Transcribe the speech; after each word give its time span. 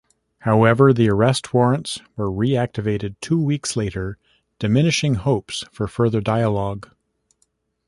However, 0.39 0.93
the 0.93 1.09
arrest 1.11 1.53
warrants 1.53 1.99
were 2.15 2.25
reactivated 2.27 3.17
two 3.21 3.39
weeks 3.39 3.75
later, 3.77 4.17
diminishing 4.57 5.13
hopes 5.13 5.63
for 5.71 5.87
further 5.87 6.21
dialogue. 6.21 6.89